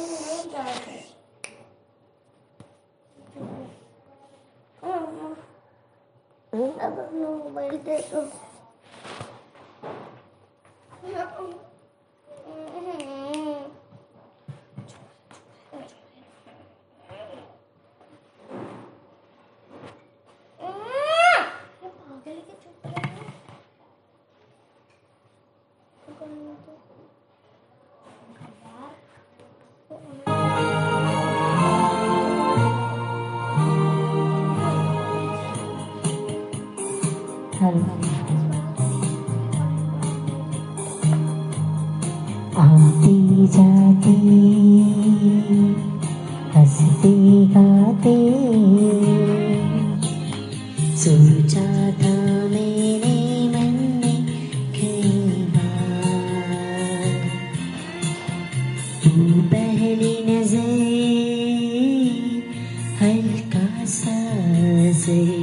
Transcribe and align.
नहीं 0.00 0.50
जाते 0.50 0.96
अब 6.86 6.98
मोबाइल 7.14 7.76
दे 7.86 7.98
दो 8.10 8.20
पागल 11.04 11.67
आती 42.58 43.46
जाती, 43.46 44.14
हँसते 46.54 47.12
गाते। 47.46 48.14
सोचा 50.96 51.90
था 51.90 52.14
मेरे 52.48 53.14
मन 53.48 53.76
में 54.00 54.26
कई 54.72 55.30
बार। 55.54 57.20
तू 59.04 59.10
पहली 59.42 60.16
नज़र, 60.28 60.74
हल्का 63.02 63.84
सा 63.84 64.18
असर 64.88 65.37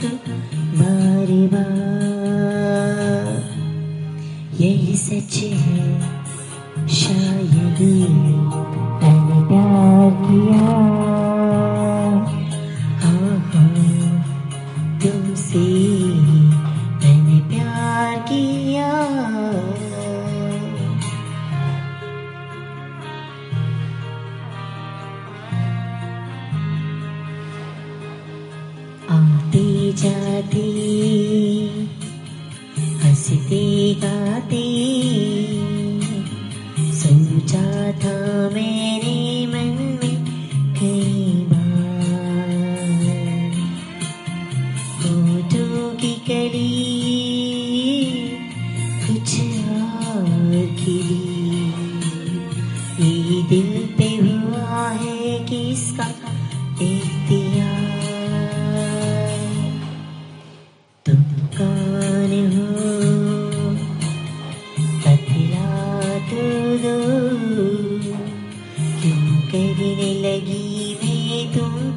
बार 0.00 1.30
बार 1.52 1.66
यही 4.60 4.94
सच 4.96 5.36
है, 5.36 5.86
शायद 6.88 7.80
मैंने 9.02 9.38
प्यार 9.48 10.10
किया। 10.22 10.68
हाँ 13.02 13.36
हाँ 13.48 13.78
तुमसे 15.02 15.66
मैंने 17.02 17.38
प्यार 17.48 18.18
किया। 18.28 18.92
आते 29.10 29.67
जाते। 29.98 30.66
हँसते 32.80 33.94
गाते। 33.94 34.64
सोचा 36.92 37.92
था 37.92 38.50
मेरे 38.54 39.46
मन 39.46 39.98
में 40.02 40.24
कई 40.80 41.46
बार। 41.48 42.08
होठों 45.02 45.96
की 45.96 46.14
कली 46.14 46.78
कुछ 49.06 49.30
खिली 50.84 51.28
ये 53.00 53.42
दिल 53.42 53.86
पे 53.98 54.04
हुआ 54.04 54.88
है 54.90 55.38
किसका? 55.38 56.08
इख्तियार 56.82 57.97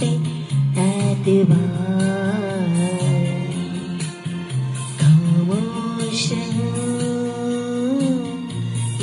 पे 0.00 0.10
खामोश 5.00 6.24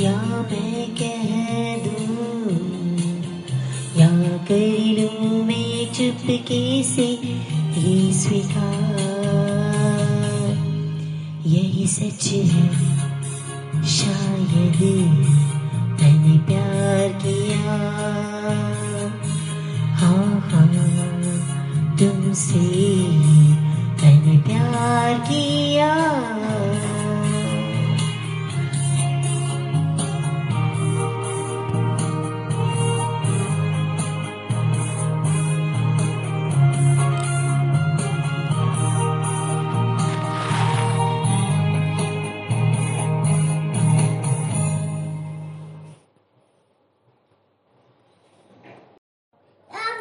या 0.00 0.16
मैं 0.52 0.86
कह 1.00 1.30
दूँ 1.84 2.56
या 3.98 4.08
कर 4.50 4.78
लूँ 4.98 5.44
मैं 5.44 5.92
चुपके 5.92 6.82
से 6.82 7.08
ये 7.78 8.12
स्वीकार 8.12 8.94
यही 11.46 11.86
सच 11.86 12.32
है 12.32 12.68
शायद 13.88 15.53
तुमसे 22.34 22.58
मैंने 24.02 24.36
प्यार 24.42 25.18
किया। 25.28 25.92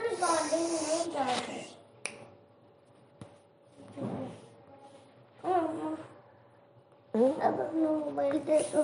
रिकॉर्डिंग 0.04 1.63
नहीं 7.24 7.34
जाते 7.40 7.64
अब 7.64 7.76
मोबाइल 7.76 8.40
दे 8.48 8.60
दो 8.74 8.84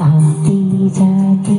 आती 0.00 0.88
जाती, 0.88 1.58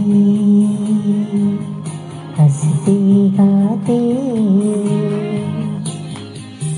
हँसते 2.40 3.30
गाते। 3.30 4.00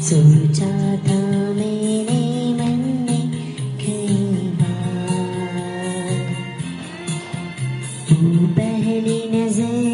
सोचा 0.01 0.97
था 0.97 1.19
मेरे 1.53 2.53
मन 2.53 3.05
में 3.09 3.31
कई 3.77 4.37
बार। 4.47 6.25
तू 8.09 8.15
पहली 8.47 9.21
नज़र 9.31 9.87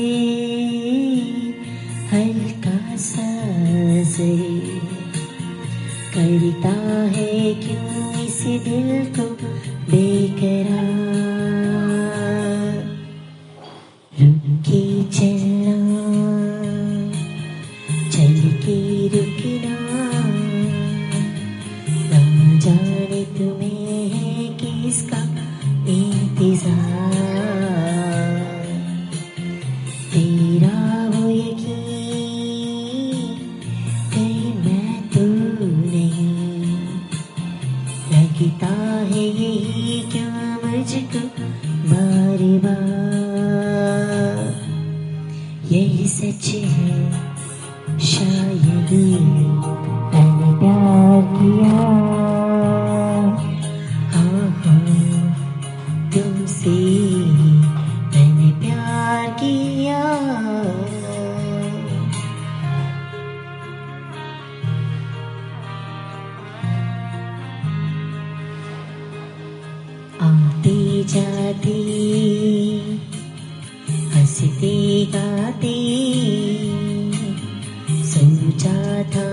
हल्का 2.13 2.95
सा 2.97 3.33
करता 6.15 6.69
है 7.03 7.53
क्यों 7.53 8.23
इस 8.23 8.43
दिल 8.43 9.05
को? 9.05 9.32
इंतज़ार 25.85 27.13
तेरा 30.13 30.77
वो 31.09 31.29
मैं 34.59 34.93
तो 35.09 35.25
नहीं 35.59 36.27
लगता 38.13 38.67
है 38.67 39.25
यही 39.27 39.99
क्यों 40.11 40.53
मुझको 40.63 41.23
बार 41.89 42.43
यही 45.73 46.07
सच 46.07 46.49
है 46.55 46.97
शायद 48.07 48.93
मैंने 50.13 50.53
प्यार 50.59 51.21
किया 51.37 52.22
आते 70.23 71.03
जाते 71.13 71.77
हंसते 74.15 74.73
सोचा 78.13 79.03
था 79.13 79.32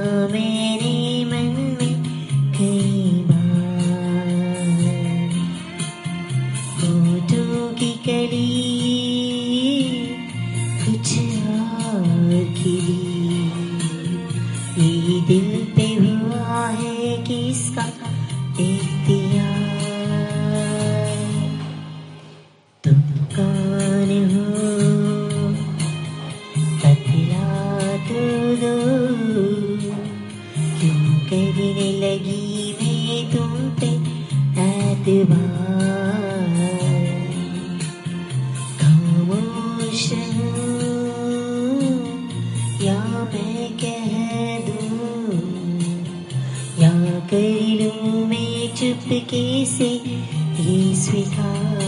चुपके 48.81 49.65
से 49.67 49.87
ये 49.87 50.95
स्वीकार 50.97 51.81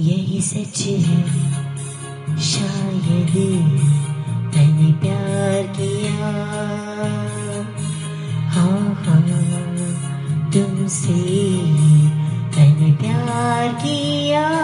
यही 0.00 0.40
सच 0.40 0.82
है 0.82 1.22
शायद 2.42 3.34
मैंने 4.54 4.92
प्यार 5.00 5.72
किया 5.76 6.81
तुमसे 10.82 11.14
मैंने 12.54 12.90
प्यार 13.00 13.68
किया 13.82 14.61